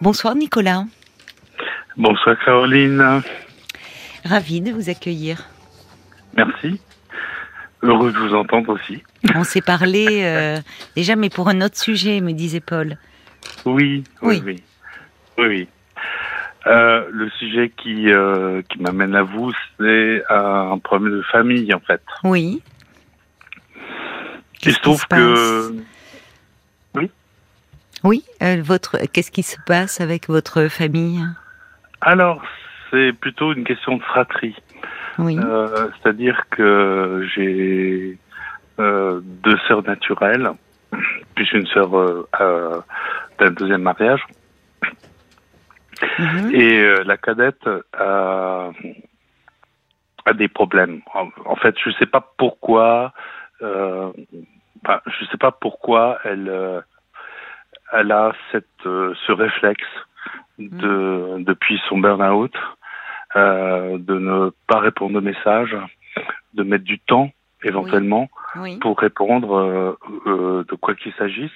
[0.00, 0.84] Bonsoir Nicolas.
[1.96, 3.22] Bonsoir Caroline.
[4.24, 5.48] Ravi de vous accueillir.
[6.36, 6.80] Merci.
[7.82, 9.02] Heureux de vous entendre aussi.
[9.34, 10.58] On s'est parlé euh,
[10.94, 12.96] déjà, mais pour un autre sujet, me disait Paul.
[13.64, 14.62] Oui, oui, oui.
[15.38, 15.68] Oui,
[16.66, 21.80] euh, le sujet qui, euh, qui m'amène à vous, c'est un problème de famille, en
[21.80, 22.02] fait.
[22.24, 22.62] Oui.
[24.64, 25.74] Il se trouve que...
[28.04, 28.98] Oui Oui, votre...
[29.12, 31.20] qu'est-ce qui se passe avec votre famille?
[32.00, 32.42] Alors,
[32.90, 34.56] c'est plutôt une question de fratrie.
[35.18, 35.36] Oui.
[35.36, 38.18] C'est-à-dire que j'ai
[38.78, 40.50] deux sœurs naturelles,
[41.34, 41.90] puis une sœur
[43.38, 44.24] d'un deuxième mariage.
[46.18, 46.54] Mhm.
[46.54, 48.70] Et euh, la cadette a,
[50.24, 51.00] a des problèmes.
[51.44, 53.12] En, fait, je sais pas pourquoi.
[53.62, 54.12] Euh,
[54.84, 56.80] enfin, je sais pas pourquoi elle euh,
[57.92, 59.86] elle a cette euh, ce réflexe
[60.58, 62.54] de depuis son burn-out
[63.36, 65.76] euh, de ne pas répondre aux messages,
[66.54, 67.30] de mettre du temps
[67.62, 68.78] éventuellement Oui.
[68.78, 71.50] pour répondre euh, de quoi qu'il s'agisse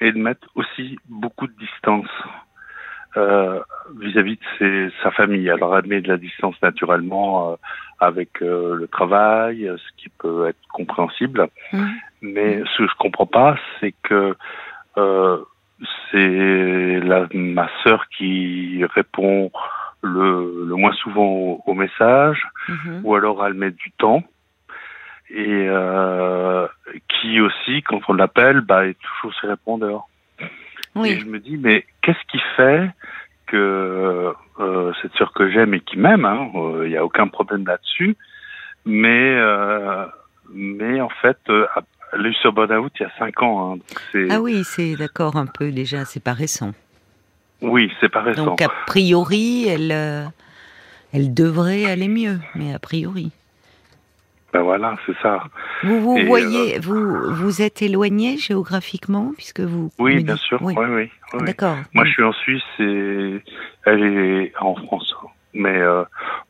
[0.00, 2.08] et de mettre aussi beaucoup de distance
[3.16, 3.60] euh,
[3.98, 5.50] vis-à-vis de ses- sa famille.
[5.50, 7.56] Alors elle met de la distance naturellement euh,
[7.98, 11.48] avec euh, le travail, ce qui peut être compréhensible.
[11.72, 11.90] Mhm.
[12.22, 14.36] Mais ce que je comprends pas, c'est que
[14.96, 15.38] euh,
[16.10, 19.50] c'est la, ma sœur qui répond
[20.02, 23.00] le, le moins souvent aux, messages, Mhm.
[23.04, 24.22] ou alors elle met du temps,
[25.30, 26.66] et euh,
[27.08, 30.04] qui aussi, quand on l'appelle, bah, est toujours ses répondeurs.
[30.40, 30.46] Et
[30.96, 31.20] Oui.
[31.20, 32.90] je me dis, mais qu'est-ce qui fait
[33.46, 36.50] que euh, cette sœur que j'aime et qui m'aime, hein,
[36.84, 38.16] il n'y a aucun problème là-dessus,
[38.86, 40.06] mais euh,
[40.52, 41.66] mais en fait, euh,
[42.12, 43.74] elle a eu ce burn-out il y a cinq ans.
[44.14, 46.72] Hein, Ah oui, c'est d'accord un peu déjà, c'est pas récent.
[47.62, 48.44] oui, c'est pas récent.
[48.44, 50.24] Donc a priori, elle, euh,
[51.12, 53.30] elle devrait aller mieux, mais a priori.
[54.52, 55.44] Ben voilà, c'est ça.
[55.84, 59.92] Vous vous Et, voyez, vous vous êtes éloigné géographiquement puisque vous.
[60.00, 60.58] Oui, bien sûr.
[60.60, 60.74] Oui.
[60.76, 60.94] Oui, oui.
[60.94, 61.46] oui, oui.
[61.46, 61.76] D'accord.
[61.94, 63.38] Moi, je suis en Suisse et
[63.86, 65.14] elle est en France.
[65.54, 66.02] Mais euh,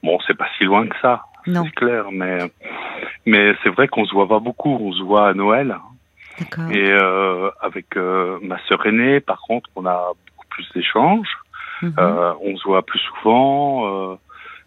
[0.02, 1.24] bon, c'est pas si loin que ça.
[1.44, 2.50] C'est clair, mais
[3.26, 4.76] mais c'est vrai qu'on se voit pas beaucoup.
[4.80, 5.76] On se voit à Noël
[6.70, 9.20] et euh, avec euh, ma sœur aînée.
[9.20, 11.36] Par contre, on a beaucoup plus d'échanges.
[11.82, 11.94] Mhm.
[11.98, 14.12] Euh, on se voit plus souvent.
[14.12, 14.16] euh,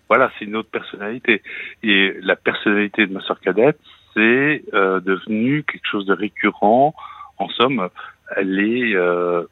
[0.09, 1.41] voilà, c'est une autre personnalité.
[1.81, 3.79] Et la personnalité de ma sœur cadette,
[4.13, 6.93] c'est euh, devenu quelque chose de récurrent.
[7.39, 7.89] En somme,
[8.35, 9.43] elle est euh,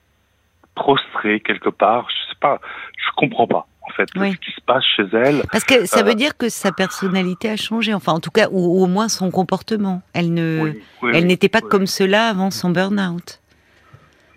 [0.76, 2.08] prostrée quelque part.
[2.10, 2.60] Je sais pas,
[2.98, 4.32] je comprends pas fait Oui.
[4.34, 5.44] ce qui se passe chez elle.
[5.52, 8.48] Parce que ça euh, veut dire que sa personnalité a changé, enfin en tout cas,
[8.52, 10.02] ou au moins son comportement.
[10.14, 13.40] Elle ne, Oui, oui, elle n'était pas comme cela avant son burn-out.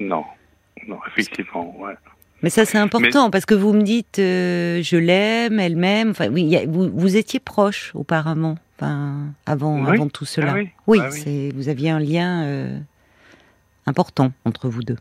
[0.00, 0.24] Non,
[0.88, 1.94] non, effectivement, ouais.
[2.42, 6.10] Mais ça c'est important parce que vous me dites euh, je l'aime, elle m'aime.
[6.10, 9.94] Enfin oui, a- vous, vous étiez proches auparavant, enfin avant, Oui.
[9.94, 10.50] avant tout cela.
[10.50, 11.52] Ah oui, oui, ah oui.
[11.54, 12.78] vous aviez un lien euh,
[13.86, 14.98] important entre vous deux.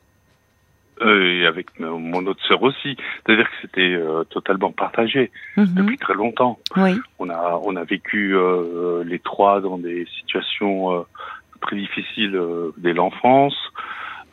[1.01, 2.95] Euh, et avec mon autre sœur aussi.
[3.25, 5.73] C'est-à-dire que c'était euh, totalement partagé Mhm.
[5.75, 6.59] depuis très longtemps.
[6.77, 11.01] Oui, On a on a vécu euh, les trois dans des situations euh,
[11.61, 13.55] très difficiles euh, dès l'enfance.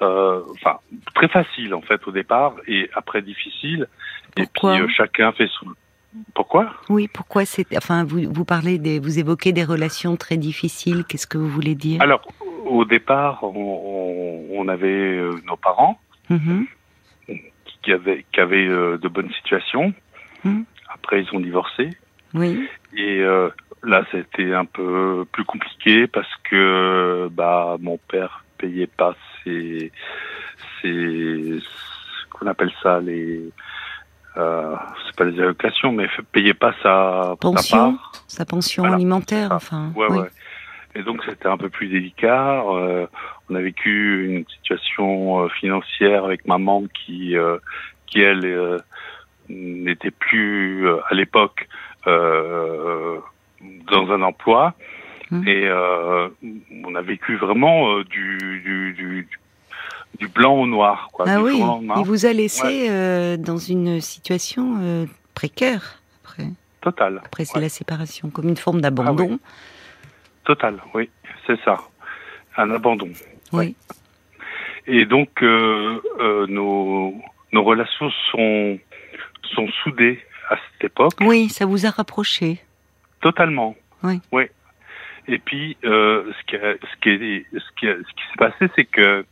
[0.03, 0.79] Euh, Enfin,
[1.15, 3.87] très facile en fait au départ et après difficile.
[4.37, 5.67] Pourquoi et puis chacun fait son.
[6.35, 6.73] Pourquoi?
[6.89, 7.09] Oui.
[7.13, 11.05] Pourquoi c'est Enfin, vous vous parlez des, vous évoquez des relations très difficiles.
[11.09, 12.03] Qu'est-ce que vous voulez dire?
[12.03, 12.21] Alors
[12.67, 15.99] au départ, on, on, on avait nos parents
[16.31, 16.67] Mhm.
[17.83, 19.93] qui avaient qui avaient euh, de bonnes situations.
[20.45, 20.65] Mhm.
[20.93, 21.91] Après, ils ont divorcé.
[22.35, 23.49] Oui, Et euh,
[23.83, 29.91] là, c'était un peu plus compliqué parce que bah mon père payait pas ses
[30.81, 31.59] ses
[32.31, 33.51] qu'on appelle ça les
[34.37, 34.77] euh,
[35.07, 38.13] c'est pas les allocations mais payait pas sa, pension, part.
[38.29, 39.55] sa pension Voilà, alimentaire, ça.
[39.57, 39.93] enfin.
[39.97, 40.19] Ouais, oui.
[40.21, 40.29] ouais.
[40.95, 42.63] Et donc c'était un peu plus délicat.
[42.67, 43.07] Euh,
[43.51, 47.59] on a vécu une situation euh, financière avec maman qui euh,
[48.07, 48.79] qui elle euh,
[49.49, 51.69] n'était plus à l'époque
[52.07, 54.75] dans un emploi
[55.33, 55.47] Mhm.
[55.47, 55.71] et
[56.85, 59.29] on a vécu vraiment du, du, du
[60.19, 61.25] du blanc au noir quoi.
[61.29, 61.63] Ah oui,
[61.99, 66.49] il vous a laissé euh, dans une situation euh, précaire après,
[66.81, 67.63] total après c'est Ouais.
[67.63, 69.39] la séparation, comme une forme d'abandon.
[70.45, 71.09] total oui
[71.47, 71.77] c'est ça
[72.57, 73.09] un abandon
[73.53, 73.75] Oui.
[74.87, 77.15] Et donc, euh, euh, nos,
[77.53, 78.79] nos relations sont,
[79.55, 82.59] sont soudées à cette époque, Oui, ça vous a rapproché.
[83.21, 83.75] totalement.
[84.03, 84.21] Oui.
[85.29, 88.37] Et puis, euh, ce qui, a- ce qui, est- ce qui, a- ce qui s'est
[88.39, 89.25] passé, c'est que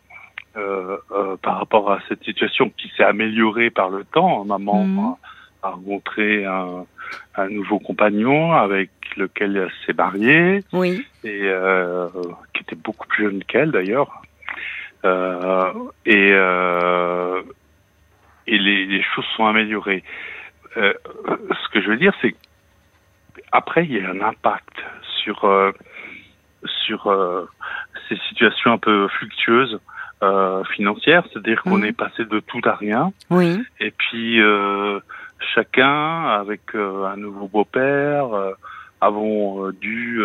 [1.43, 4.45] par rapport à cette situation qui s'est améliorée par le temps.
[4.45, 5.15] Maman mhm.
[5.63, 6.87] A, rencontré un,
[7.37, 10.65] un, nouveau compagnon avec lequel elle s'est mariée.
[10.73, 11.07] Oui.
[11.25, 11.51] Et
[12.55, 14.23] qui était beaucoup plus jeune qu'elle d'ailleurs.
[15.05, 16.33] et
[18.51, 20.03] et les, les, choses sont améliorées.
[20.75, 22.35] ce que je veux dire, c'est
[23.53, 24.75] après, il y a un impact
[25.23, 25.73] sur euh,
[26.87, 27.49] sur euh,
[28.09, 29.81] ces situations un peu fluctueuses
[30.23, 33.13] euh, financières, c'est-à-dire qu'on est passé de tout à rien.
[33.31, 33.63] Oui.
[33.81, 34.41] Et puis
[35.55, 38.29] chacun, avec un nouveau beau-père,
[39.01, 40.21] avons dû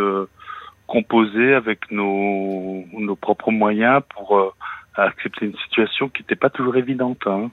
[0.88, 4.56] composer avec nos nos propres moyens pour
[4.96, 7.26] accepter une situation qui n'était pas toujours évidente.
[7.26, 7.50] Hein.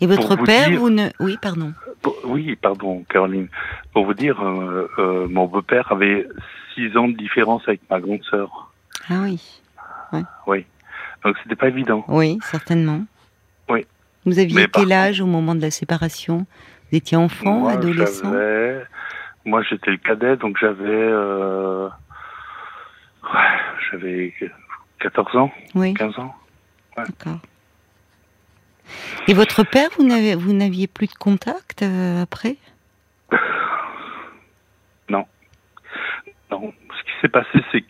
[0.00, 1.08] Et votre père, vous ne...
[1.20, 1.72] Oui, pardon.
[2.24, 3.48] Oui, pardon, Caroline.
[3.92, 6.26] Pour vous dire, euh, euh, mon beau-père avait
[6.74, 8.70] six ans de différence avec ma grande sœur.
[9.08, 9.40] Ah oui.
[10.46, 10.64] Oui.
[11.24, 12.04] Donc c'était pas évident.
[12.08, 13.04] Oui, certainement.
[13.68, 13.86] Oui.
[14.28, 16.46] Vous aviez quel âge au moment de la séparation?
[16.90, 18.30] Vous étiez enfant, moi, adolescent?
[19.46, 21.88] Moi, j'étais le cadet, donc j'avais euh...
[23.24, 23.58] ouais,
[23.90, 24.34] j'avais
[25.00, 25.94] 14 ans, oui.
[25.94, 26.34] 15 ans.
[26.94, 27.38] D'accord.
[29.28, 32.56] Et votre père, vous n'avez, vous n'aviez plus de contact euh, après?
[35.08, 35.24] Non.
[36.50, 36.74] Non.
[36.90, 37.86] Ce qui s'est passé, c'est que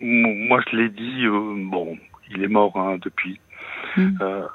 [0.00, 1.98] moi, je l'ai dit, euh, bon,
[2.30, 3.40] il est mort hein, depuis.
[3.98, 4.46] Euh,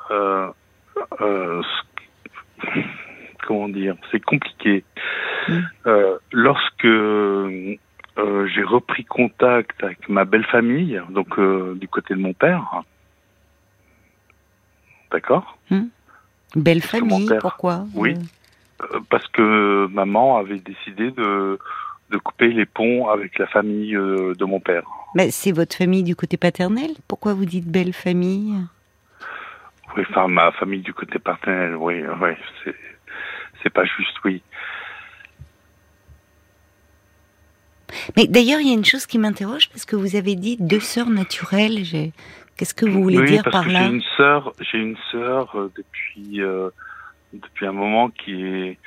[3.45, 4.83] comment dire C'est compliqué.
[5.47, 5.61] Hmm.
[6.33, 11.39] lorsque j'ai repris contact avec ma belle famille, donc
[11.79, 12.83] du côté de mon père,
[15.11, 15.57] D'accord?
[15.69, 15.87] Hmm.
[16.55, 17.85] Belle famille, pourquoi?
[17.93, 18.15] Oui,
[18.81, 21.59] euh, parce que maman avait décidé de,
[22.09, 24.83] de couper les ponts avec la famille euh, de mon père.
[25.15, 26.91] Mais c'est votre famille du côté paternel?
[27.07, 28.53] Pourquoi vous dites belle famille
[29.97, 32.29] Oui, enfin, ma famille du côté paternel, oui, oui,
[32.63, 32.75] c'est,
[33.63, 34.41] c'est pas juste, oui.
[38.15, 40.79] Mais d'ailleurs, il y a une chose qui m'interroge parce que vous avez dit deux
[40.79, 41.83] sœurs naturelles.
[41.83, 42.13] J'ai
[42.57, 46.41] Qu'est-ce que vous voulez dire par là J'ai une sœur, j'ai une sœur euh, depuis
[46.41, 46.69] euh,
[47.31, 48.79] depuis un moment qui est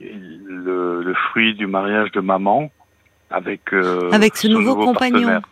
[0.00, 2.70] le, le, fruit du mariage de maman
[3.30, 5.42] avec euh, avec ce nouveau, compagnon.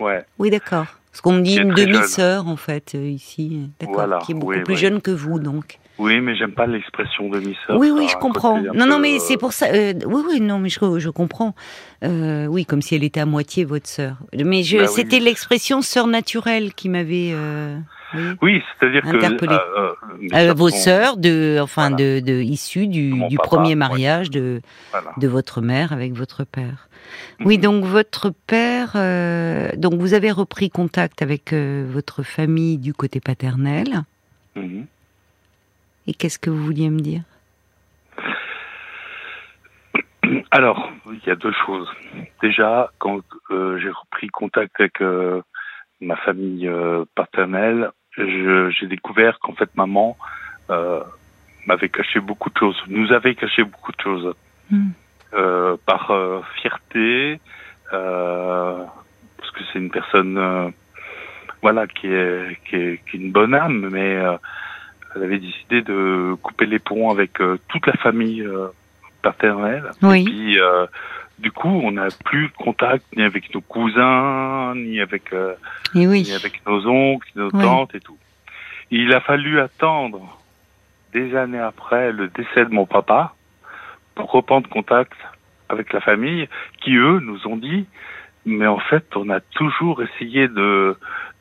[0.00, 0.24] Ouais.
[0.38, 0.97] Oui, d'accord.
[1.12, 5.00] Ce qu'on me dit une demi-sœur en fait ici, d'accord, qui est beaucoup plus jeune
[5.00, 5.78] que vous donc.
[5.98, 7.76] Oui, mais j'aime pas l'expression demi-sœur.
[7.76, 8.60] Oui, oui, je comprends.
[8.60, 9.66] Non, non, mais c'est pour ça.
[9.66, 11.56] Euh, oui, oui, non, mais je, je comprends.
[12.04, 14.14] Euh, oui, comme si elle était à moitié votre sœur.
[14.32, 17.34] Mais bah c'était l'expression sœur naturelle qui m'avait.
[18.14, 24.30] Euh, oui, c'est-à-dire que vos sœurs, de, enfin, de, de issues du, du premier mariage
[24.30, 24.60] de
[25.18, 26.88] de votre mère avec votre père.
[27.40, 27.62] Oui, mhm.
[27.62, 28.92] donc votre père,
[29.76, 34.04] donc vous avez repris contact avec votre famille du côté paternel.
[34.56, 34.86] Mhm.
[36.06, 37.22] Et qu'est-ce que vous vouliez me dire?
[40.50, 41.88] Alors, il y a deux choses.
[42.42, 43.20] Déjà, quand
[43.50, 45.42] euh, j'ai repris contact avec euh,
[46.00, 50.16] ma famille euh, paternelle, j'ai découvert qu'en fait maman
[51.66, 54.34] m'avait caché beaucoup de choses, nous avait caché beaucoup de choses.
[54.70, 54.90] Hmm.
[55.86, 56.12] par
[56.60, 57.40] fierté,
[57.90, 60.72] parce que c'est une personne
[61.62, 64.18] voilà qui est, qui est, qui est une bonne âme, mais
[65.14, 68.68] elle avait décidé de couper les ponts avec euh, toute la famille euh,
[69.22, 69.90] paternelle.
[70.02, 70.20] Oui.
[70.20, 70.86] Et puis, euh,
[71.38, 75.32] du coup, on n'a plus de contact ni avec nos cousins, ni avec,
[75.94, 78.18] ni avec nos oncles, nos tantes et tout.
[78.90, 80.38] Il a fallu attendre
[81.12, 83.34] des années après le décès de mon papa
[84.14, 85.12] pour reprendre contact
[85.68, 86.48] avec la famille,
[86.80, 87.86] qui eux nous ont dit,
[88.46, 90.96] mais en fait, on a toujours essayé de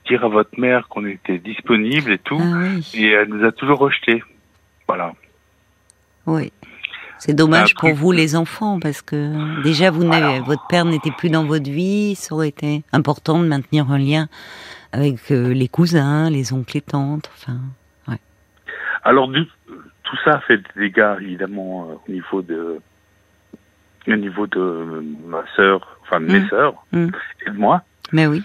[0.08, 3.80] dire à votre mère qu'on était disponible et tout, ah et elle nous a toujours
[3.80, 4.24] rejetés.
[4.88, 5.14] Voilà.
[6.26, 6.52] Oui.
[7.20, 11.30] C'est dommage pour vous les enfants parce que déjà vous n'avez, votre père n'était plus
[11.30, 14.28] dans votre vie, ça aurait été important de maintenir un lien
[14.92, 17.58] avec euh, les cousins, les oncles et tantes, enfin.
[18.08, 18.20] Ouais.
[19.04, 19.30] Alors
[20.04, 22.80] tout ça fait des dégâts évidemment euh, au niveau de
[24.08, 26.50] au niveau de ma sœur, enfin de mes mmh.
[26.50, 27.08] sœurs mmh.
[27.46, 27.84] et de moi.
[28.14, 28.42] Mais oui.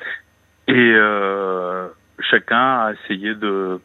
[0.67, 1.87] Et euh,
[2.19, 3.81] chacun a essayé de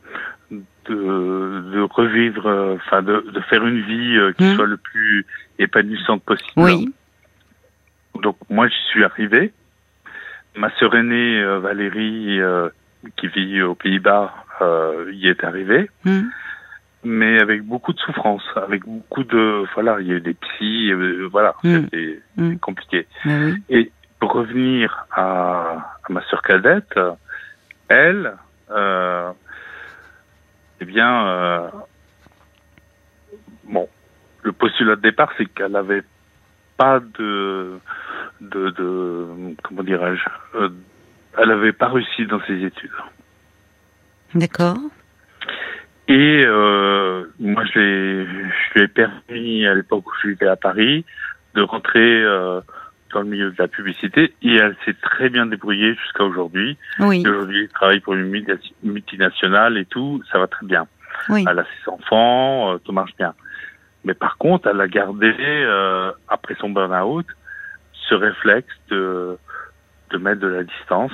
[0.51, 4.55] de, de revivre, enfin de, de, faire une vie euh, qui mmh.
[4.55, 5.25] soit le plus
[5.59, 6.51] épanouissante possible.
[6.55, 6.93] Oui.
[8.21, 9.51] Donc moi j'y suis arrivé.
[10.55, 12.69] Ma sœur aînée euh, Valérie, euh,
[13.15, 15.89] qui vit aux Pays-Bas, euh, y est arrivée.
[16.03, 16.21] Mmh.
[17.03, 20.91] Mais avec beaucoup de souffrance, avec beaucoup de voilà, il y a eu des psys,
[21.31, 21.75] voilà, mmh.
[21.83, 22.21] c'était
[22.59, 23.07] compliqué.
[23.25, 23.53] Oui.
[23.69, 26.99] Et pour revenir à, à ma sœur cadette,
[27.87, 28.33] elle,
[30.79, 31.71] eh bien,
[33.63, 33.87] bon,
[34.43, 36.03] le postulat de départ, c'est qu'elle n'avait
[36.77, 37.79] pas de,
[38.41, 40.23] de, de comment dirais-je,
[41.37, 42.91] elle n'avait pas réussi dans ses études.
[44.35, 44.77] D'accord.
[46.07, 51.05] Et euh, moi, je, lui ai permis, à l'époque où j'étais à Paris,
[51.53, 52.61] de rentrer euh,
[53.13, 54.33] dans le milieu de la publicité.
[54.41, 56.77] Et elle s'est très bien débrouillée jusqu'à aujourd'hui.
[56.99, 57.23] Oui.
[57.25, 58.31] Aujourd'hui, elle travaille pour une
[58.83, 60.21] multinationale et tout.
[60.31, 60.87] Ça va très bien.
[61.29, 61.45] Oui.
[61.49, 63.33] Elle a ses enfants, euh, tout marche bien.
[64.03, 67.25] Mais par contre, elle a gardé, euh, après son burn-out,
[68.07, 69.37] ce réflexe de,
[70.11, 71.11] de mettre de la distance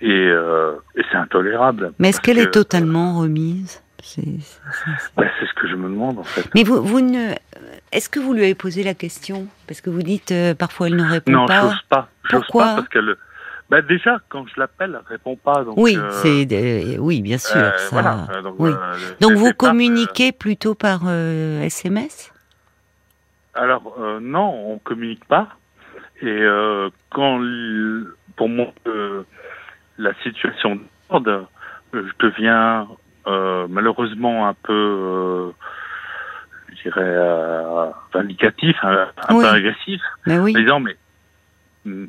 [0.00, 1.92] et, euh, et c'est intolérable.
[1.98, 3.82] Mais est-ce qu'elle est totalement remise?
[4.02, 6.48] C'est ce que je me demande en fait.
[6.54, 7.32] Mais vous, vous ne,
[7.92, 9.46] est-ce que vous lui avez posé la question?
[9.66, 11.62] Parce que vous dites euh, parfois elle ne répond non, pas.
[11.62, 12.08] Non, j'ose pas.
[12.30, 12.64] Pourquoi?
[12.64, 13.16] pas parce qu'elle.
[13.70, 15.62] Bah déjà, quand je l'appelle, elle répond pas.
[15.62, 17.56] Donc, oui, euh, c'est oui, bien sûr.
[17.56, 17.88] Euh, ça...
[17.90, 18.70] voilà, donc, oui.
[19.20, 22.32] donc vous communiquez plutôt par SMS
[23.54, 25.48] Alors non, on communique pas.
[26.22, 26.44] Et
[27.10, 27.40] quand
[28.36, 28.72] pour moi
[29.98, 30.78] la situation
[31.10, 31.48] d'ordre,
[31.92, 32.84] je deviens euh,
[33.26, 35.50] malheureusement un peu, euh,
[36.76, 40.54] je dirais, euh, vindicatif, un, peu agressif, mais oui.
[40.56, 40.96] en disant mais
[41.84, 42.06] hmm,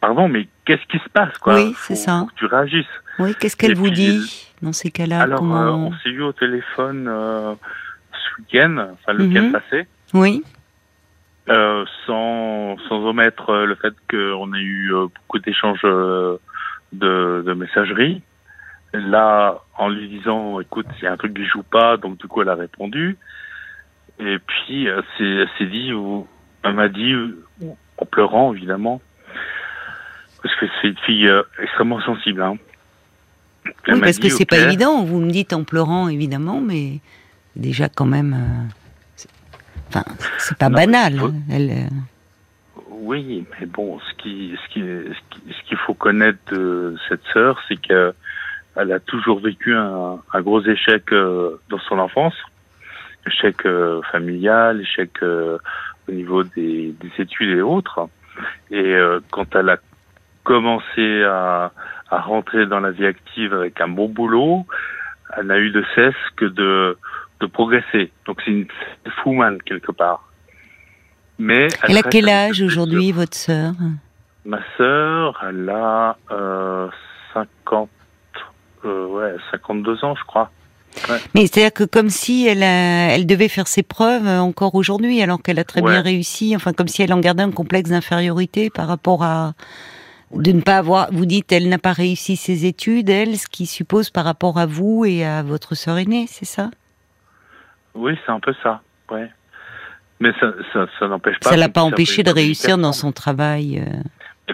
[0.00, 1.54] pardon, mais qu'est-ce qui se passe quoi?
[1.54, 2.20] Oui, c'est ça.
[2.20, 2.86] Faut que tu réagisses.
[3.18, 5.22] Oui, qu'est-ce qu'elle vous dit dans ces cas-là?
[5.22, 5.88] Alors, comment...
[5.88, 7.04] on s'est eu au téléphone
[8.12, 9.52] ce week-end, enfin le week-end Mhm.
[9.52, 9.86] passé.
[10.14, 10.42] Oui.
[11.50, 16.36] Euh, sans, sans omettre le fait qu'on a eu euh, beaucoup d'échanges euh,
[16.92, 18.20] de, de messagerie.
[18.94, 22.26] Là, en lui disant, écoute, il y a un truc qui joue pas, donc du
[22.26, 23.18] coup, elle a répondu.
[24.18, 26.26] Et puis, euh, c'est, elle s'est dit, ou,
[26.62, 27.14] elle m'a dit,
[27.98, 29.00] en pleurant, évidemment,
[30.42, 32.42] parce que c'est une fille euh, extrêmement sensible.
[32.42, 32.56] Hein.
[33.88, 35.04] Oui, parce que c'est ok, pas évident.
[35.04, 37.00] Vous me dites en pleurant, évidemment, mais
[37.56, 38.32] déjà quand même.
[38.34, 38.72] euh,
[39.16, 39.28] c'est-
[39.88, 40.04] Enfin,
[40.38, 41.18] c'est pas Non, banal.
[41.18, 41.34] faut- hein.
[41.50, 41.88] Elle, euh,
[42.90, 47.22] Oui, mais bon, ce qui, ce qui, ce qui- ce qu'il faut connaître de cette
[47.32, 48.14] sœur, c'est que
[48.78, 52.34] elle a toujours vécu un, un gros échec euh, dans son enfance,
[53.26, 55.58] échec euh, familial, échec euh,
[56.08, 58.08] au niveau des, des études et autres.
[58.70, 58.94] Et
[59.32, 59.78] quand elle a
[60.44, 61.72] commencé à,
[62.08, 64.64] à rentrer dans la vie active avec un bon boulot,
[65.36, 66.96] elle n'a eu de cesse que de,
[67.40, 68.12] de progresser.
[68.26, 68.66] Donc c'est une
[69.26, 70.28] woman quelque part.
[71.38, 73.72] Mais Elle a quel âge aujourd'hui, votre sœur?
[74.44, 76.88] Ma sœur, elle a euh,
[77.34, 77.88] 50,
[78.84, 80.50] euh, ouais, 52 ans, je crois.
[81.34, 85.22] Mais c'est-à-dire que comme si elle, a- elle devait faire ses preuves euh, encore aujourd'hui,
[85.22, 85.90] alors qu'elle a très Ouais.
[85.92, 86.56] bien réussi.
[86.56, 89.54] Enfin, comme si elle en gardait un complexe d'infériorité par rapport à
[90.34, 91.08] de ne pas avoir.
[91.12, 94.66] Vous dites, elle n'a pas réussi ses études, elle, ce qui suppose par rapport à
[94.66, 96.70] vous et à votre sœur aînée, c'est ça?
[97.94, 99.30] Oui, c'est un peu ça, ouais.
[100.20, 101.48] Mais ça, ça, ça n'empêche pas.
[101.50, 103.78] Ça l'a pas empêché de réussir dans son travail.
[103.86, 104.02] euh.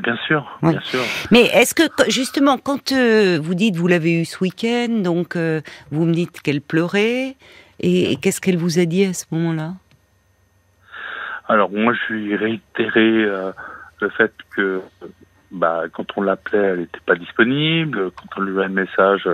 [0.02, 0.72] Bien sûr, Oui.
[0.72, 1.00] bien sûr.
[1.30, 5.60] Mais est-ce que justement, quand euh, vous dites vous l'avez eu ce week-end, donc euh,
[5.90, 7.36] vous me dites qu'elle pleurait,
[7.80, 9.72] et, et qu'est-ce qu'elle vous a dit à ce moment-là?
[11.48, 13.52] Alors moi, je lui ai réitéré euh,
[14.00, 14.80] le fait que
[15.50, 18.10] bah, quand on l'appelait, elle n'était pas disponible.
[18.12, 19.28] Quand on lui envoyait un message,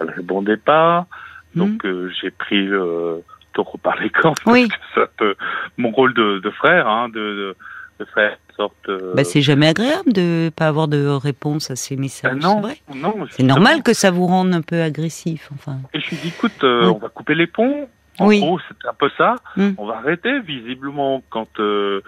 [0.00, 1.06] elle répondait pas.
[1.54, 3.22] Donc euh, j'ai pris le
[3.54, 4.34] taureau par les cornes.
[4.46, 4.68] Oui.
[4.68, 5.34] parce que ça peut-
[5.76, 7.56] mon rôle de, de frère, hein, de, de,
[7.98, 8.88] de faire une sorte.
[8.88, 12.32] euh, Bah, c'est jamais agréable de pas avoir de réponse à ces messages.
[12.34, 12.78] ah non, c'est vrai.
[12.94, 13.26] non.
[13.30, 15.78] C'est normal que ça vous rende un peu agressif, enfin.
[15.94, 16.92] Et je lui dis, écoute, euh, Oui.
[16.96, 17.88] on va couper les ponts.
[18.20, 18.40] En Oui.
[18.40, 19.36] gros, c'était un peu ça.
[19.56, 19.70] Mm.
[19.78, 20.40] On va arrêter.
[20.40, 22.00] Visiblement, quand euh,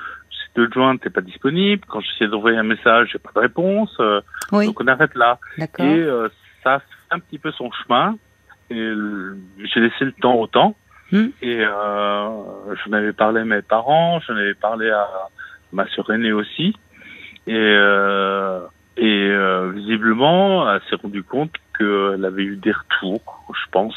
[0.56, 1.84] de joindre, t'es pas disponible.
[1.88, 3.94] Quand j'essaie d'envoyer un message, j'ai pas de réponse.
[4.00, 4.20] Euh,
[4.50, 5.38] Oui, Donc on arrête là.
[5.58, 5.86] d'accord.
[5.86, 6.28] Et euh,
[6.64, 8.16] ça a fait un petit peu son chemin.
[8.70, 9.36] Et euh,
[9.72, 10.74] j'ai laissé le temps au temps.
[11.12, 11.26] Mm.
[11.42, 12.28] Et euh,
[12.84, 15.06] j'en avais parlé à mes parents, j'en avais parlé à
[15.72, 16.76] ma sœur aînée aussi.
[17.46, 18.60] Et, euh,
[18.96, 23.96] et euh, visiblement, elle s'est rendue compte qu'elle avait eu des retours, je pense,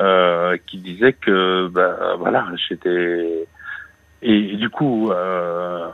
[0.00, 3.46] euh, qui disaient que, bah, voilà, j'étais...
[4.22, 5.88] Et, du coup, euh,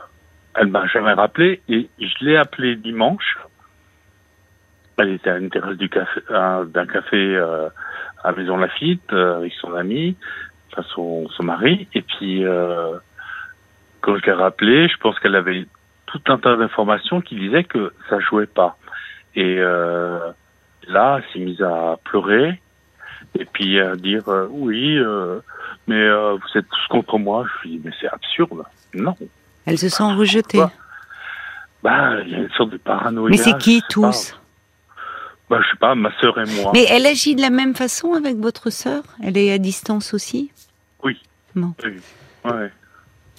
[0.55, 3.37] elle m'a jamais rappelé et je l'ai appelée dimanche.
[4.97, 7.69] Elle était à une terrasse du café, d'un café euh,
[8.23, 10.17] à Maison Lafitte euh, avec son ami,
[10.71, 11.87] enfin son, son mari.
[11.93, 12.97] Et puis, euh,
[14.01, 15.65] quand je l'ai rappelé, je pense qu'elle avait
[16.05, 18.77] tout un tas d'informations qui disaient que ça jouait pas.
[19.35, 20.31] Et euh,
[20.87, 22.61] là, elle s'est mise à pleurer
[23.37, 25.39] et puis à dire euh, oui, euh,
[25.87, 27.45] mais vous êtes tous contre moi.
[27.45, 28.63] Je lui dis mais c'est absurde.
[28.93, 29.15] Non.
[29.65, 30.57] Elle se sent rejetée.
[30.57, 30.71] Quoi
[31.83, 33.29] Bah, il y a une sorte de paranoïa.
[33.29, 33.87] Mais c'est qui sais pas.
[33.89, 34.39] tous?
[35.49, 36.71] Bah, je sais pas, ma sœur et moi.
[36.73, 39.03] Mais elle agit de la même façon avec votre sœur?
[39.23, 40.51] Elle est à distance aussi?
[41.03, 41.21] Oui.
[41.55, 41.73] Bon.
[41.83, 42.01] Oui.
[42.43, 42.71] Ouais.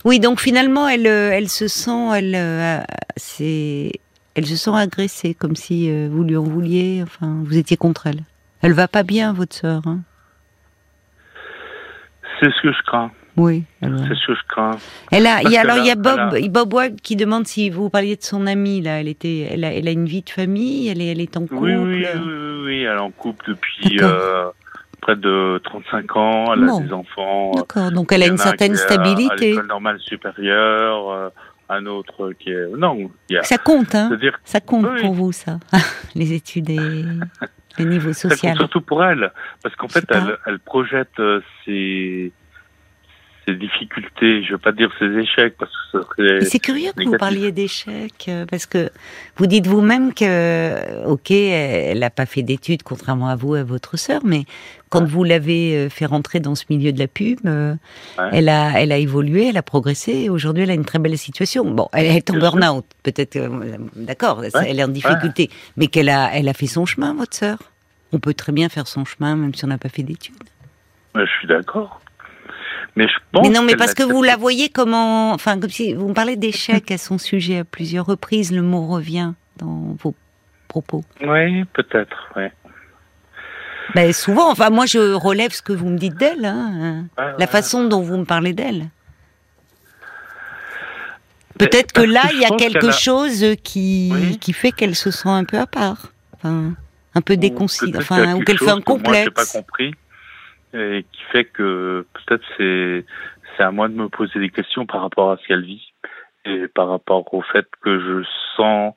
[0.05, 2.81] Oui, donc finalement, elle, euh, elle se sent, elle, euh,
[3.17, 3.93] c'est,
[4.35, 7.01] elle se sent agressée, comme si euh, vous lui en vouliez.
[7.03, 8.23] Enfin, vous étiez contre elle.
[8.63, 9.83] Elle va pas bien, votre sœur.
[9.87, 10.01] Hein
[12.41, 13.11] c'est ce que je crains.
[13.37, 13.65] Oui.
[13.81, 14.77] C'est ce que je crains.
[15.13, 17.89] Elle a, y a, alors il y a Bob, Bob Webb qui demande si vous
[17.89, 19.01] parliez de son amie là.
[19.01, 20.89] Elle était, elle a, elle a une vie de famille.
[20.89, 21.63] Elle est, elle est en couple.
[21.63, 24.51] Oui, oui, oui, oui, elle est en couple depuis euh,
[25.09, 26.55] près de 35 ans.
[26.55, 27.53] Elle a des enfants.
[27.55, 27.91] D'accord.
[27.91, 29.33] Donc elle a une certaine stabilité.
[29.33, 31.11] À l'école normale supérieure.
[31.11, 31.29] Euh,
[31.71, 33.11] un autre qui est non.
[33.43, 34.11] ça compte, hein.
[34.45, 35.59] Ça compte pour vous, ça.
[36.15, 36.79] Les études et
[37.79, 38.39] le niveau social.
[38.39, 39.31] Ça compte surtout pour elle,
[39.63, 42.33] parce qu'en fait, elle, elle projette euh, ses
[43.49, 46.41] ses difficultés, je veux pas dire ses échecs parce que serait.
[46.43, 48.91] C'est curieux que vous parliez d'échecs euh, parce que
[49.37, 53.65] vous dites vous-même que, ok, elle n'a pas fait d'études contrairement à vous et à
[53.65, 54.45] votre sœur, mais
[54.91, 57.75] quand vous l'avez euh, fait rentrer dans ce milieu de la pub, euh,
[58.33, 60.13] elle a, elle a évolué, elle a progressé.
[60.13, 61.65] et Aujourd'hui, elle a une très belle situation.
[61.65, 63.39] Bon, elle est en burn-out, peut-être.
[63.97, 67.59] D'accord, elle est en difficulté, mais qu'elle a, elle a fait son chemin, votre sœur.
[68.13, 70.35] On peut très bien faire son chemin même si on n'a pas fait d'études.
[71.15, 72.01] je suis d'accord.
[72.97, 73.47] Mais je pense.
[73.47, 76.37] Mais non, mais parce que vous la voyez comment, enfin, comme si vous me parlez
[76.37, 80.15] d'échec à son sujet à plusieurs reprises, le mot revient dans vos
[80.67, 81.05] propos.
[81.23, 82.45] Oui, peut-être, oui.
[83.95, 87.85] Ben, souvent, enfin, moi, je relève ce que vous me dites d'elle, hein, la façon
[87.85, 88.89] dont vous me parlez d'elle.
[91.59, 95.45] Peut-être que là, il y a quelque chose qui, qui fait qu'elle se sent un
[95.45, 96.75] peu à part, enfin,
[97.15, 99.31] un peu déconsidérée, enfin, ou qu'elle fait un complexe.
[99.35, 99.95] Moi, pas compris
[100.75, 103.05] et qui fait que peut-être c'est
[103.57, 105.93] c'est à moi de me poser des questions par rapport à ce qu'elle vit
[106.45, 108.25] et par rapport au fait que je
[108.57, 108.95] sens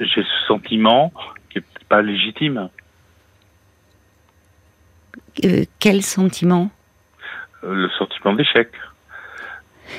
[0.00, 1.12] j'ai ce sentiment
[1.50, 2.68] qui est pas légitime.
[5.44, 6.70] Euh, quel sentiment?
[7.64, 8.68] Euh, Le sentiment d'échec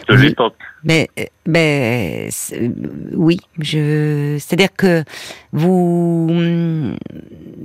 [0.07, 0.55] de l'époque.
[0.83, 1.07] Mais,
[1.45, 2.29] mais
[3.13, 5.03] oui, je, c'est-à-dire que
[5.51, 6.27] vous,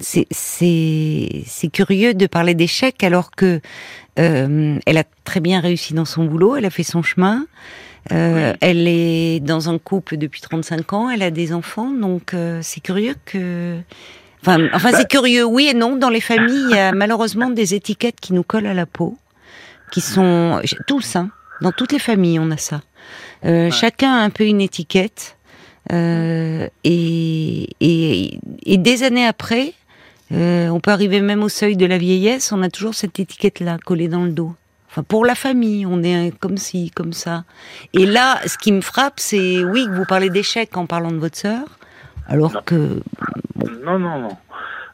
[0.00, 3.60] c'est, c'est, curieux de parler d'échec alors que
[4.18, 7.46] euh, elle a très bien réussi dans son boulot, elle a fait son chemin.
[8.12, 12.60] Euh, Elle est dans un couple depuis 35 ans, elle a des enfants, donc euh,
[12.62, 13.78] c'est curieux que.
[14.40, 15.96] Enfin, enfin c'est bah curieux, oui et non.
[15.96, 19.18] Dans les familles, il y a malheureusement des étiquettes qui nous collent à la peau,
[19.90, 21.30] qui sont tous, hein,
[21.60, 22.80] dans toutes les familles, on a ça.
[23.44, 25.36] Euh, chacun a un peu une étiquette.
[25.92, 29.72] Euh, et, et, et, des années après,
[30.32, 33.78] euh, on peut arriver même au seuil de la vieillesse, on a toujours cette étiquette-là
[33.84, 34.54] collée dans le dos.
[34.90, 37.44] Enfin, pour la famille, on est comme ci, comme ça.
[37.92, 41.18] Et là, ce qui me frappe, c'est oui que vous parlez d'échec en parlant de
[41.18, 41.64] votre sœur,
[42.26, 43.00] alors que
[43.84, 44.36] non, non, non,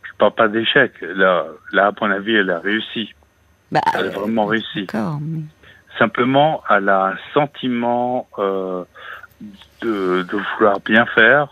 [0.03, 0.93] je parle pas d'échec.
[1.01, 3.13] Là, là, à mon avis, elle a réussi.
[3.73, 4.87] Bah, elle a vraiment réussi.
[4.93, 5.41] Mais...
[5.99, 8.85] Simplement, elle a un sentiment euh,
[9.81, 11.49] de, de, vouloir bien faire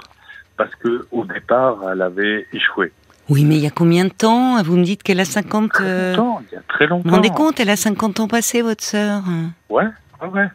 [0.57, 2.93] parce que au départ, elle avait échoué.
[3.29, 5.71] Oui, mais il y a combien de temps Vous me dites qu'elle a 50...
[5.71, 6.17] Très euh,
[6.51, 7.03] il y a très longtemps.
[7.05, 9.23] Vous vous rendez compte, elle a 50 ans passé, votre sœur
[9.69, 9.85] Ouais,
[10.21, 10.49] ouais, ouais.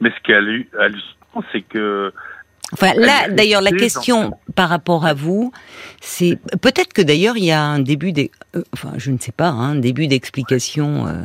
[0.00, 2.12] Mais ce qui est hallucinant, c'est que...
[2.72, 5.52] Enfin, là, d'ailleurs, la question par rapport à vous,
[6.00, 9.32] c'est peut-être que d'ailleurs il y a un début, des, euh, enfin, je ne sais
[9.32, 11.22] pas, hein, un début d'explication euh,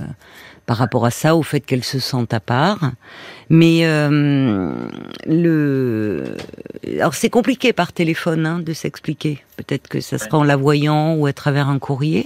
[0.68, 2.92] par rapport à ça, au fait qu'elle se sente à part.
[3.50, 4.74] Mais euh,
[5.26, 6.26] le,
[6.98, 9.42] alors c'est compliqué par téléphone hein, de s'expliquer.
[9.56, 12.26] Peut-être que ça sera en la voyant ou à travers un courrier.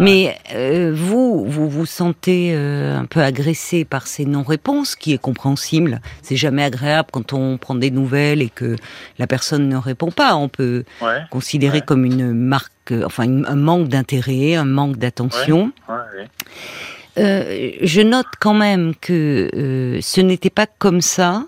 [0.00, 5.18] Mais euh, vous, vous vous sentez euh, un peu agressé par ces non-réponses, qui est
[5.18, 6.02] compréhensible.
[6.20, 8.76] C'est jamais agréable quand on prend des nouvelles et que
[9.18, 10.36] la personne ne répond pas.
[10.36, 10.84] On peut
[11.30, 15.72] considérer comme une marque, enfin un manque d'intérêt, un manque d'attention.
[17.18, 21.46] Euh, je note quand même que euh, ce n'était pas comme ça.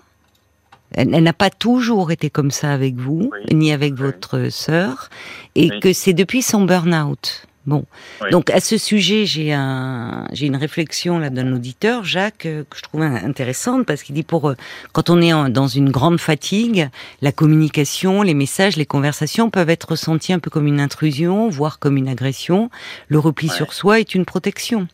[0.91, 5.09] Elle, n'a pas toujours été comme ça avec vous, ni avec votre sœur,
[5.55, 7.47] et que c'est depuis son burn-out.
[7.65, 7.83] Bon,
[8.29, 12.77] donc à ce sujet, j'ai un, j'ai une réflexion là d'un auditeur, Jacques, euh, que
[12.77, 14.53] je trouve intéressante parce qu'il dit pour
[14.93, 16.87] quand on est dans une grande fatigue,
[17.21, 21.79] la communication, les messages, les conversations peuvent être ressentis un peu comme une intrusion, voire
[21.79, 22.69] comme une agression.
[23.07, 24.87] Le repli sur soi est une protection.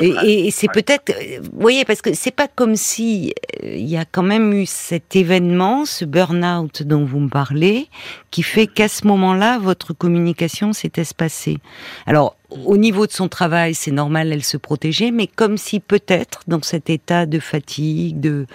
[0.00, 4.04] Et, c'est peut-être, vous voyez, parce que c'est pas comme si euh, il y a
[4.04, 7.88] quand même eu cet événement, ce burn-out dont vous me parlez,
[8.30, 11.58] qui fait qu'à ce moment-là, votre communication s'est espacée.
[12.06, 16.40] Alors, au niveau de son travail, c'est normal, elle se protégeait, mais comme si peut-être
[16.48, 18.46] dans cet état de fatigue, de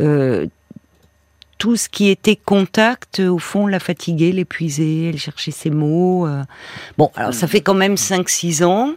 [0.00, 0.46] euh,
[1.58, 6.26] tout ce qui était contact, au fond, la fatiguait, l'épuisait, elle cherchait ses mots.
[6.26, 6.42] Euh.
[6.96, 8.94] Bon, alors ça fait quand même 5-6 ans.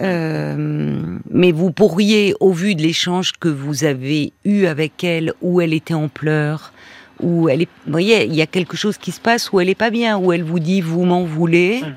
[0.00, 5.60] Euh, mais vous pourriez, au vu de l'échange que vous avez eu avec elle, où
[5.60, 6.72] elle était en pleurs,
[7.20, 9.68] où elle est, vous voyez, il y a quelque chose qui se passe où elle
[9.68, 11.80] est pas bien, où elle vous dit vous m'en voulez.
[11.80, 11.94] Mhm.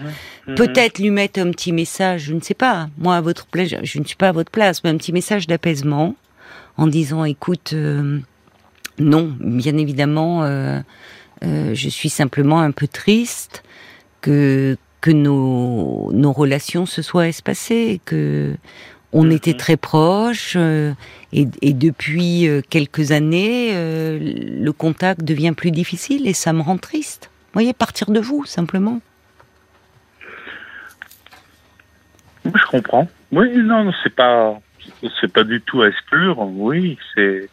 [0.47, 0.55] Mhm.
[0.55, 2.89] Peut-être lui mettre un petit message, je ne sais pas.
[2.97, 5.47] Moi, à votre place, je ne suis pas à votre place, mais un petit message
[5.47, 6.15] d'apaisement
[6.77, 8.19] en disant écoute, euh,
[8.97, 10.79] non, bien évidemment, euh,
[11.43, 13.63] euh, je suis simplement un peu triste
[14.21, 18.55] que que nos, nos relations se soient espacées, que
[19.11, 26.33] on était très proches et, et, depuis quelques années, le contact devient plus difficile et
[26.33, 27.31] ça me rend triste.
[27.47, 29.01] Vous voyez, partir de vous simplement.
[32.45, 33.07] Je comprends.
[33.31, 34.59] Oui, non, c'est pas
[35.19, 36.39] c'est pas du tout à exclure.
[36.39, 37.49] Oui, c'est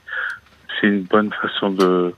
[0.81, 2.15] c'est une bonne façon de.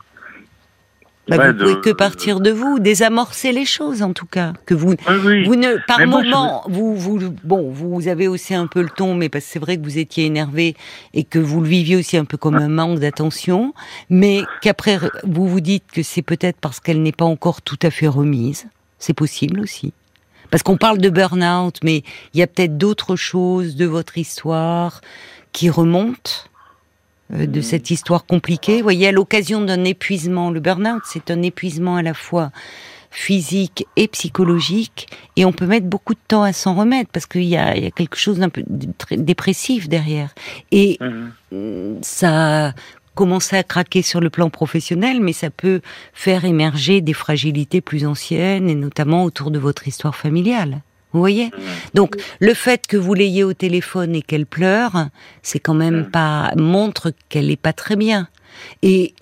[1.28, 4.54] Bah, vous pouvez que partir de vous, désamorcer les choses en tout cas.
[4.64, 8.88] Que vous, vous ne, par moment, vous, vous, bon, vous avez aussi un peu le
[8.88, 10.74] ton, mais parce que c'est vrai que vous étiez énervé
[11.12, 13.74] et que vous le viviez aussi un peu comme un manque d'attention,
[14.08, 17.90] mais qu'après vous vous dites que c'est peut-être parce qu'elle n'est pas encore tout à
[17.90, 18.66] fait remise.
[18.98, 19.92] C'est possible aussi.
[20.50, 25.02] Parce qu'on parle de burn-out, mais il y a peut-être d'autres choses de votre histoire
[25.52, 26.48] qui remontent
[27.30, 28.78] de cette histoire compliquée.
[28.78, 32.50] Vous voyez, à l'occasion d'un épuisement, le burn-out, c'est un épuisement à la fois
[33.10, 37.44] physique et psychologique, et on peut mettre beaucoup de temps à s'en remettre parce qu'il
[37.44, 38.62] y, a, quelque chose d'un peu
[39.12, 40.34] dépressif derrière.
[40.72, 41.96] Et mmh.
[42.02, 42.74] ça
[43.14, 45.80] commencer à craquer sur le plan professionnel, mais ça peut
[46.12, 50.82] faire émerger des fragilités plus anciennes, et notamment autour de votre histoire familiale.
[51.12, 51.50] Vous voyez
[51.94, 55.08] Donc le fait que vous l'ayez au téléphone et qu'elle pleure,
[55.42, 58.28] c'est quand même pas montre qu'elle est pas très bien.
[58.82, 59.14] Et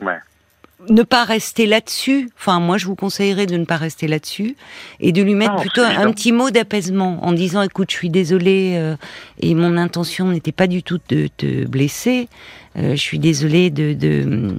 [0.89, 2.29] ne pas rester là-dessus.
[2.39, 4.57] Enfin, moi, je vous conseillerais de ne pas rester là-dessus
[5.01, 8.75] et de lui mettre plutôt un petit mot d'apaisement en disant "Écoute, je suis désolée
[8.77, 8.97] euh,
[9.41, 12.29] et mon intention n'était pas du tout de te blesser.
[12.77, 14.59] Euh, je suis désolée de, de,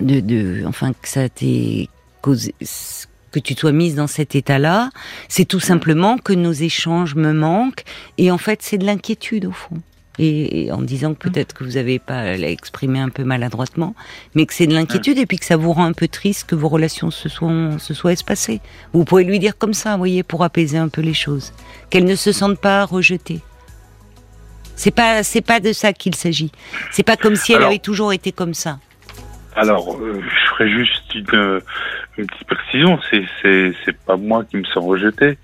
[0.00, 1.88] de, enfin que ça t'ait
[2.20, 2.54] causé
[3.30, 4.90] que tu sois mise dans cet état-là,
[5.28, 7.84] c'est tout simplement que nos échanges me manquent
[8.16, 9.80] et en fait c'est de l'inquiétude au fond.
[10.20, 13.94] Et, en disant que peut-être que vous n'avez pas exprimé un peu maladroitement,
[14.34, 16.56] mais que c'est de l'inquiétude et puis que ça vous rend un peu triste que
[16.56, 18.60] vos relations se soient, se soient espacées.
[18.92, 21.52] Vous pouvez lui dire comme ça, vous voyez, pour apaiser un peu les choses.
[21.88, 23.42] Qu'elle ne se sente pas rejetée.
[24.74, 26.50] C'est pas c'est pas de ça qu'il s'agit.
[26.90, 28.80] C'est pas comme si elle avait toujours été comme ça.
[29.58, 31.60] Alors, euh, je ferai juste une,
[32.18, 32.98] une petite précision.
[33.10, 35.38] C'est pas moi qui me sens rejeté.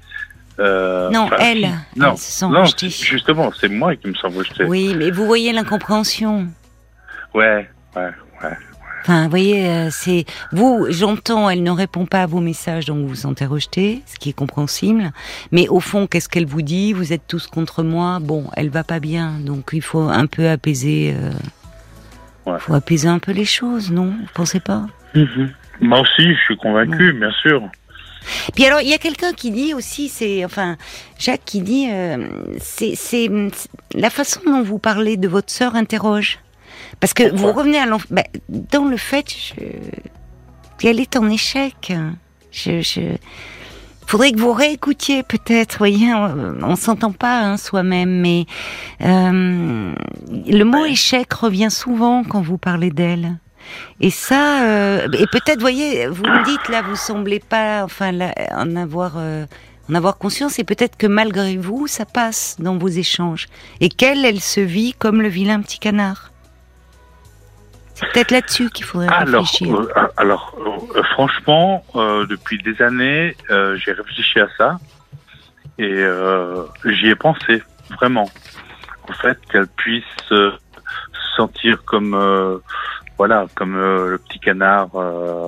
[0.60, 1.68] Euh, non, elle.
[1.96, 4.64] Non, non justement, c'est moi qui me sens rejeté.
[4.64, 6.46] Oui, mais vous voyez l'incompréhension.
[7.34, 8.10] Ouais, ouais,
[8.42, 8.56] ouais.
[9.02, 10.86] Enfin, vous voyez, euh, c'est vous.
[10.88, 14.30] J'entends, elle ne répond pas à vos messages, donc vous vous sentez rejeté, ce qui
[14.30, 15.10] est compréhensible.
[15.52, 16.92] Mais au fond, qu'est-ce qu'elle vous dit?
[16.94, 18.18] Vous êtes tous contre moi.
[18.20, 21.14] Bon, elle va pas bien, donc il faut un peu apaiser.
[21.18, 24.06] Euh, faut apaiser un peu les choses, non?
[24.06, 24.86] Vous pensez pas?
[25.14, 25.50] Mhm.
[25.80, 27.62] Moi aussi, je suis convaincu, bien sûr.
[28.54, 30.76] Puis alors, il y a quelqu'un qui dit aussi, c'est enfin
[31.18, 32.28] Jacques qui dit, euh,
[32.60, 33.28] c'est
[33.94, 36.38] la façon dont vous parlez de votre sœur interroge.
[37.00, 39.26] Parce que vous revenez à bah, dans le fait
[40.78, 41.92] qu'elle est en échec.
[42.50, 43.00] Je, je...
[44.06, 48.44] Faudrait que vous réécoutiez peut-être, voyez, on, s'entend pas hein, soi-même, mais
[49.00, 49.94] euh,
[50.28, 53.38] le mot échec revient souvent quand vous parlez d'elle.
[54.00, 58.12] Et ça, euh, et peut-être, voyez, vous me dites là, vous semblez pas, enfin,
[58.52, 59.46] en avoir, euh,
[59.90, 63.46] en avoir conscience, et peut-être que malgré vous, ça passe dans vos échanges,
[63.80, 66.30] et qu'elle, elle se vit comme le vilain petit canard.
[67.94, 69.72] C'est peut-être là-dessus qu'il faudrait réfléchir.
[69.72, 70.56] Euh, alors,
[70.96, 74.78] euh, franchement, depuis des années, j'ai réfléchi à ça
[75.78, 76.04] et
[76.84, 77.62] j'y ai pensé
[77.96, 78.28] vraiment.
[79.08, 80.52] En fait, qu'elle puisse se
[81.36, 82.60] sentir comme,
[83.18, 84.88] voilà, comme le petit canard.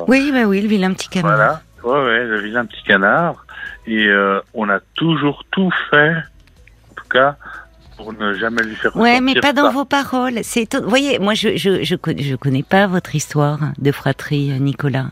[0.09, 1.37] oui, bah oui, le vilain petit canard.
[1.37, 3.45] Voilà, ouais, ouais, le vilain petit canard.
[3.87, 4.09] Et
[4.55, 6.15] on a toujours tout fait,
[6.91, 7.37] en tout cas,
[7.97, 10.41] pour ne jamais lui faire Ouais, mais pas dans vos paroles.
[10.43, 14.59] C'est, vous voyez, moi, je, je, je, je, connais pas votre histoire de fratrie, euh,
[14.59, 15.11] Nicolas.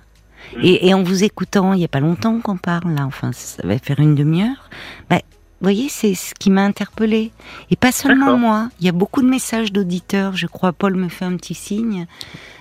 [0.56, 0.60] Mm.
[0.62, 3.66] Et, et, en vous écoutant, il y a pas longtemps qu'on parle, là, enfin, ça
[3.66, 4.68] va faire une demi-heure.
[5.08, 5.20] Bah,
[5.64, 7.32] voyez, c'est ce qui m'a interpellée.
[7.70, 8.68] Et pas seulement moi.
[8.80, 10.36] Il y a beaucoup de messages d'auditeurs.
[10.36, 12.06] Je crois, Paul me fait un petit signe.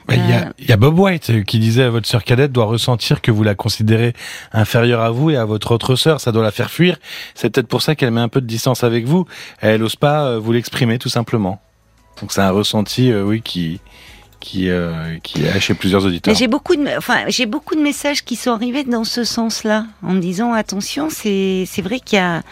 [0.10, 3.22] Il y, a, y, a, Bob White qui disait à votre sœur cadette doit ressentir
[3.22, 4.14] que vous la considérez
[4.52, 6.20] inférieure à vous et à votre autre sœur.
[6.20, 6.98] Ça doit la faire fuir.
[7.36, 9.26] C'est peut-être pour ça qu'elle met un peu de distance avec vous.
[9.62, 11.62] Elle n'ose pas euh, vous l'exprimer tout simplement.
[12.20, 13.80] Donc c'est un ressenti, euh, oui, qui
[14.44, 16.36] qui euh, qui est chez plusieurs auditeurs.
[16.36, 20.12] J'ai beaucoup de enfin j'ai beaucoup de messages qui sont arrivés dans ce sens-là en
[20.12, 22.44] me disant attention c'est c'est vrai qu'il y a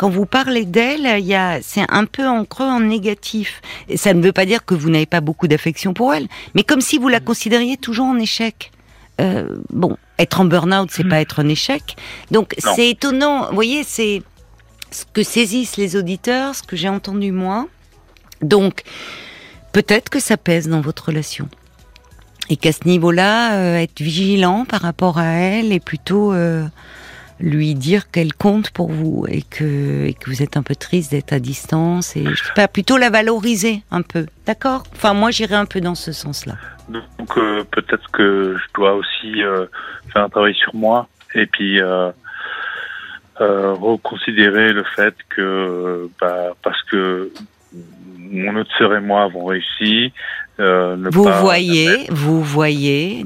[0.00, 3.60] quand vous parlez d'elle, il y a, c'est un peu en creux, en négatif.
[3.90, 6.62] Et ça ne veut pas dire que vous n'avez pas beaucoup d'affection pour elle, mais
[6.62, 8.72] comme si vous la considériez toujours en échec.
[9.20, 11.96] Euh, bon, être en burn-out, c'est pas être un échec.
[12.30, 13.48] Donc c'est étonnant.
[13.48, 14.22] Vous voyez, c'est
[14.90, 17.68] ce que saisissent les auditeurs, ce que j'ai entendu moi.
[18.40, 18.84] Donc
[19.72, 21.46] peut-être que ça pèse dans votre relation.
[22.48, 26.64] Et qu'à ce niveau-là, euh, être vigilant par rapport à elle est plutôt euh,
[27.40, 31.32] lui dire qu'elle compte pour vous et que, que vous êtes un peu triste d'être
[31.32, 34.26] à distance et je sais pas plutôt la valoriser un peu.
[34.46, 34.84] D'accord?
[34.94, 36.54] Enfin moi j'irai un peu dans ce sens là
[36.90, 39.66] donc euh, peut-être que je dois aussi euh,
[40.12, 42.10] faire un travail sur moi et puis euh,
[43.38, 47.30] reconsidérer le fait que bah, parce que
[48.18, 50.12] mon autre sœur et moi avons réussi
[50.58, 53.24] vous voyez vous voyez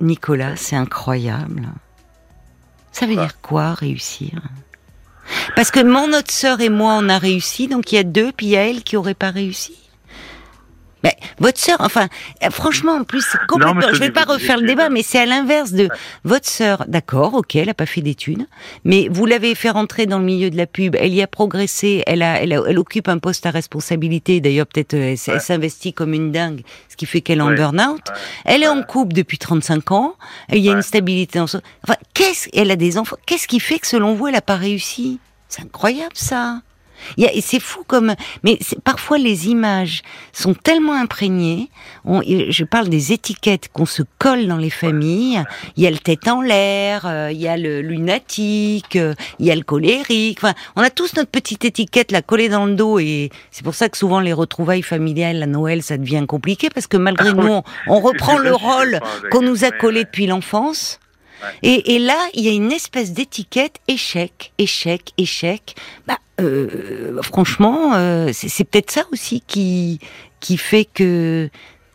[0.00, 1.62] Nicolas c'est incroyable
[2.96, 4.40] ça veut dire quoi réussir?
[5.54, 8.32] Parce que mon autre sœur et moi, on a réussi, donc il y a deux,
[8.32, 9.76] puis il y a elle qui aurait pas réussi?
[11.04, 12.08] Mais votre sœur, enfin,
[12.42, 13.80] euh, franchement, en plus, complètement.
[13.92, 15.88] je vais pas refaire le débat, mais c'est à l'inverse de
[16.24, 16.84] votre sœur.
[16.88, 18.46] D'accord, ok, elle a pas fait d'études,
[18.84, 20.96] mais vous l'avez fait rentrer dans le milieu de la pub.
[20.98, 22.02] Elle y a progressé.
[22.06, 24.40] Elle a, elle, elle occupe un poste à responsabilité.
[24.40, 28.02] D'ailleurs, peut-être euh, elle, s'investit comme une dingue, ce qui fait qu'elle est en burn-out.
[28.44, 30.14] Elle est en couple depuis 35 ans.
[30.50, 31.60] Il y a une stabilité dans son.
[31.84, 33.16] Enfin, qu'est-ce Elle a des enfants.
[33.26, 35.20] Qu'est-ce qui fait que selon vous, elle a pas réussi?
[35.48, 36.60] C'est incroyable ça
[37.40, 41.70] c'est fou comme, mais parfois les images sont tellement imprégnées.
[42.04, 45.42] je parle des étiquettes qu'on se colle dans les familles.
[45.76, 49.46] Il y a le tête en l'air, euh, il y a le lunatique, euh, il
[49.46, 50.38] y a le colérique.
[50.38, 53.74] Enfin, on a tous notre petite étiquette la collée dans le dos et c'est pour
[53.74, 57.60] ça que souvent les retrouvailles familiales à Noël ça devient compliqué parce que malgré nous
[57.86, 60.98] on reprend le rôle qu'on nous a collé depuis l'enfance.
[61.62, 65.74] Et, là, il y a une espèce d'étiquette échec, échec, échec.
[66.06, 70.00] Bah, euh, franchement, euh, c'est peut-être ça aussi qui
[70.40, 71.48] qui fait que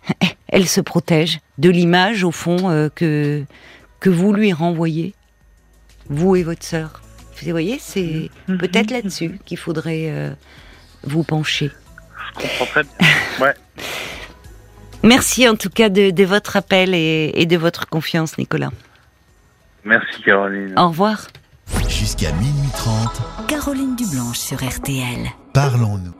[0.47, 3.43] elle se protège de l'image au fond euh, que
[3.99, 5.13] que vous lui renvoyez,
[6.10, 7.01] vous et votre sœur.
[7.43, 8.58] Vous voyez, c'est mm-hmm.
[8.58, 10.36] peut-être là-dessus qu'il faudrait
[11.04, 11.71] vous pencher.
[12.36, 12.91] Je comprends très bien.
[13.39, 13.56] Ouais.
[15.01, 18.69] Merci en tout cas de, de votre appel et, et de votre confiance, Nicolas.
[19.84, 20.77] Merci Caroline.
[20.77, 21.27] Au revoir.
[21.88, 23.47] Jusqu'à minuit 30.
[23.47, 25.29] Caroline Dublanche sur RTL.
[25.53, 26.13] Parlons-nous.